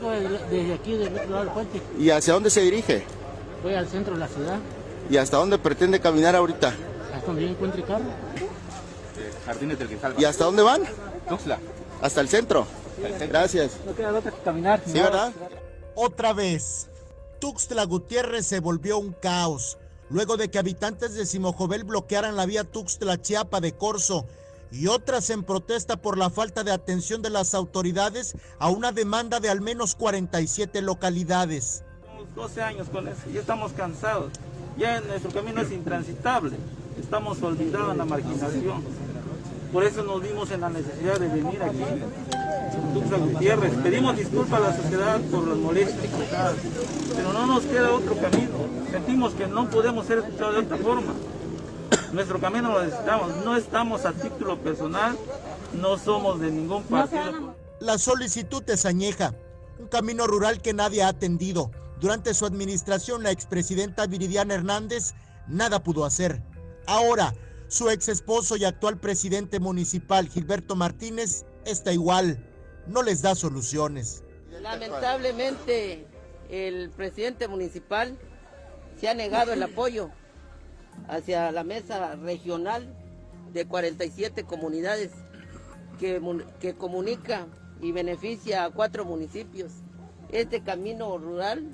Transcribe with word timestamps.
Vengo 0.00 0.10
desde 0.50 0.74
aquí, 0.74 0.96
del 0.96 1.14
otro 1.14 1.30
lado 1.30 1.44
del 1.44 1.52
puente. 1.52 1.82
¿Y 1.98 2.10
hacia 2.10 2.34
dónde 2.34 2.50
se 2.50 2.60
dirige? 2.60 3.04
Voy 3.62 3.74
al 3.74 3.88
centro 3.88 4.14
de 4.14 4.20
la 4.20 4.28
ciudad. 4.28 4.58
¿Y 5.10 5.16
hasta 5.16 5.38
dónde 5.38 5.58
pretende 5.58 6.00
caminar 6.00 6.36
ahorita? 6.36 6.74
Hasta 7.12 7.26
donde 7.26 7.42
yo 7.42 7.48
encuentre 7.48 7.82
carro. 7.82 8.04
Jardines 9.44 9.78
del 9.78 9.88
Quetzal. 9.88 10.14
¿Y 10.18 10.24
hasta 10.24 10.44
dónde 10.44 10.62
van? 10.62 10.82
Tuxtla. 11.28 11.58
Hasta 12.00 12.20
el 12.20 12.28
centro. 12.28 12.66
Gracias. 13.28 13.72
No 13.84 13.94
queda 13.94 14.14
otra 14.14 14.30
que 14.30 14.40
caminar. 14.42 14.80
¿Sí, 14.86 14.92
verdad? 14.92 15.32
Otra 15.94 16.32
vez, 16.32 16.88
Tuxtla 17.40 17.84
Gutiérrez 17.84 18.46
se 18.46 18.60
volvió 18.60 18.98
un 18.98 19.12
caos, 19.12 19.78
luego 20.10 20.36
de 20.36 20.48
que 20.48 20.58
habitantes 20.58 21.14
de 21.14 21.26
Simojovel 21.26 21.84
bloquearan 21.84 22.36
la 22.36 22.46
vía 22.46 22.64
Tuxtla-Chiapa 22.64 23.60
de 23.60 23.72
Corzo 23.72 24.26
y 24.70 24.86
otras 24.88 25.30
en 25.30 25.42
protesta 25.44 25.96
por 25.96 26.18
la 26.18 26.30
falta 26.30 26.64
de 26.64 26.72
atención 26.72 27.22
de 27.22 27.30
las 27.30 27.54
autoridades 27.54 28.36
a 28.58 28.68
una 28.68 28.92
demanda 28.92 29.40
de 29.40 29.48
al 29.48 29.60
menos 29.60 29.94
47 29.94 30.82
localidades. 30.82 31.84
12 32.34 32.62
años 32.62 32.88
con 32.88 33.08
eso, 33.08 33.22
ya 33.32 33.40
estamos 33.40 33.72
cansados, 33.72 34.30
ya 34.76 35.00
nuestro 35.00 35.30
camino 35.30 35.60
es 35.60 35.72
intransitable, 35.72 36.56
estamos 37.00 37.42
olvidados 37.42 37.92
en 37.92 37.98
la 37.98 38.04
marginación. 38.04 38.82
Por 39.72 39.84
eso 39.84 40.02
nos 40.02 40.22
vimos 40.22 40.50
en 40.50 40.62
la 40.62 40.70
necesidad 40.70 41.18
de 41.18 41.28
venir 41.28 41.62
aquí, 41.62 41.84
Gutiérrez. 43.32 43.74
Pedimos 43.82 44.16
disculpas 44.16 44.60
a 44.60 44.68
la 44.68 44.76
sociedad 44.76 45.20
por 45.30 45.46
las 45.46 45.58
molestias, 45.58 46.06
pero 47.14 47.32
no 47.32 47.46
nos 47.46 47.64
queda 47.64 47.92
otro 47.92 48.14
camino. 48.16 48.52
Sentimos 48.90 49.34
que 49.34 49.46
no 49.46 49.68
podemos 49.68 50.06
ser 50.06 50.18
escuchados 50.18 50.54
de 50.54 50.60
otra 50.60 50.76
forma. 50.78 51.12
Nuestro 52.12 52.40
camino 52.40 52.72
lo 52.72 52.82
necesitamos, 52.82 53.36
no 53.44 53.56
estamos 53.56 54.04
a 54.06 54.12
título 54.12 54.58
personal, 54.58 55.16
no 55.74 55.98
somos 55.98 56.40
de 56.40 56.50
ningún 56.50 56.82
partido. 56.84 57.54
La 57.80 57.98
solicitud 57.98 58.62
es 58.68 58.86
añeja, 58.86 59.34
un 59.78 59.88
camino 59.88 60.26
rural 60.26 60.62
que 60.62 60.72
nadie 60.72 61.02
ha 61.02 61.08
atendido. 61.08 61.70
Durante 62.00 62.32
su 62.32 62.46
administración, 62.46 63.22
la 63.22 63.30
expresidenta 63.30 64.06
Viridiana 64.06 64.54
Hernández 64.54 65.14
nada 65.46 65.82
pudo 65.82 66.04
hacer. 66.04 66.42
Ahora, 66.86 67.34
su 67.68 67.90
ex 67.90 68.08
esposo 68.08 68.56
y 68.56 68.64
actual 68.64 68.98
presidente 68.98 69.60
municipal, 69.60 70.28
Gilberto 70.28 70.76
Martínez, 70.76 71.44
está 71.66 71.92
igual, 71.92 72.42
no 72.86 73.02
les 73.02 73.20
da 73.20 73.34
soluciones. 73.34 74.22
Lamentablemente, 74.62 76.06
el 76.48 76.88
presidente 76.90 77.46
municipal 77.48 78.16
se 78.98 79.08
ha 79.08 79.14
negado 79.14 79.52
el 79.52 79.62
apoyo 79.62 80.10
hacia 81.06 81.52
la 81.52 81.64
mesa 81.64 82.16
regional 82.16 82.94
de 83.52 83.66
47 83.66 84.44
comunidades 84.44 85.10
que, 85.98 86.20
que 86.60 86.74
comunica 86.74 87.46
y 87.80 87.92
beneficia 87.92 88.64
a 88.64 88.70
cuatro 88.70 89.04
municipios. 89.04 89.72
Este 90.30 90.62
camino 90.62 91.16
rural 91.18 91.66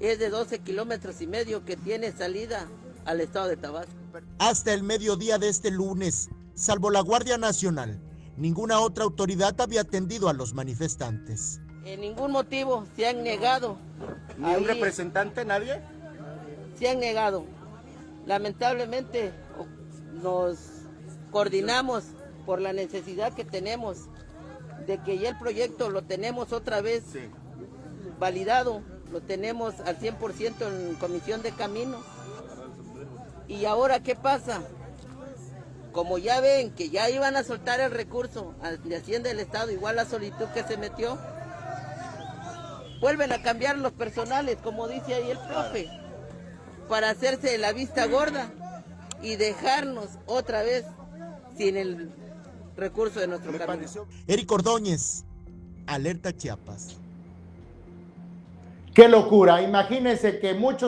es 0.00 0.18
de 0.18 0.30
12 0.30 0.60
kilómetros 0.60 1.20
y 1.20 1.26
medio 1.26 1.64
que 1.64 1.76
tiene 1.76 2.12
salida 2.12 2.66
al 3.04 3.20
estado 3.20 3.48
de 3.48 3.56
Tabasco. 3.56 3.92
Hasta 4.38 4.74
el 4.74 4.82
mediodía 4.82 5.38
de 5.38 5.48
este 5.48 5.70
lunes, 5.70 6.28
salvo 6.54 6.90
la 6.90 7.00
Guardia 7.00 7.38
Nacional, 7.38 8.00
ninguna 8.36 8.80
otra 8.80 9.04
autoridad 9.04 9.58
había 9.60 9.82
atendido 9.82 10.28
a 10.28 10.32
los 10.32 10.54
manifestantes. 10.54 11.60
En 11.84 12.00
ningún 12.00 12.32
motivo 12.32 12.84
se 12.96 13.08
han 13.08 13.22
negado. 13.22 13.76
¿Ni 14.38 14.54
un 14.54 14.64
representante, 14.64 15.44
nadie? 15.44 15.80
Se 16.78 16.88
han 16.88 17.00
negado. 17.00 17.44
Lamentablemente 18.26 19.32
nos 20.22 20.58
coordinamos 21.30 22.04
por 22.46 22.60
la 22.60 22.72
necesidad 22.72 23.32
que 23.32 23.44
tenemos 23.44 24.08
de 24.86 24.98
que 24.98 25.18
ya 25.18 25.30
el 25.30 25.38
proyecto 25.38 25.90
lo 25.90 26.02
tenemos 26.02 26.52
otra 26.52 26.80
vez 26.80 27.04
Sí. 27.12 27.20
validado, 28.18 28.82
lo 29.10 29.20
tenemos 29.20 29.80
al 29.80 29.98
100% 29.98 30.66
en 30.66 30.94
comisión 30.96 31.42
de 31.42 31.52
caminos. 31.52 32.04
¿Y 33.48 33.64
ahora 33.64 34.02
qué 34.02 34.14
pasa? 34.14 34.62
Como 35.92 36.16
ya 36.18 36.40
ven 36.40 36.70
que 36.70 36.88
ya 36.88 37.10
iban 37.10 37.36
a 37.36 37.44
soltar 37.44 37.80
el 37.80 37.90
recurso 37.90 38.54
de 38.84 38.96
Hacienda 38.96 39.28
del 39.28 39.40
Estado, 39.40 39.70
igual 39.70 39.96
la 39.96 40.06
solicitud 40.06 40.46
que 40.54 40.62
se 40.62 40.76
metió, 40.78 41.18
vuelven 43.00 43.32
a 43.32 43.42
cambiar 43.42 43.76
los 43.76 43.92
personales, 43.92 44.56
como 44.62 44.88
dice 44.88 45.14
ahí 45.14 45.30
el 45.30 45.38
profe, 45.38 45.90
para 46.92 47.08
hacerse 47.08 47.56
la 47.56 47.72
vista 47.72 48.06
gorda 48.06 48.52
y 49.22 49.36
dejarnos 49.36 50.10
otra 50.26 50.62
vez 50.62 50.84
sin 51.56 51.78
el 51.78 52.10
recurso 52.76 53.18
de 53.18 53.28
nuestro 53.28 53.50
camino. 53.56 53.88
Eric 54.26 54.52
Ordóñez, 54.52 55.24
Alerta 55.86 56.36
Chiapas. 56.36 56.98
Qué 58.92 59.08
locura. 59.08 59.62
Imagínense 59.62 60.38
que 60.38 60.52
muchos 60.52 60.80